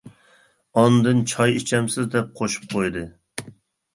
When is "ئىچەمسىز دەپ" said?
1.59-2.31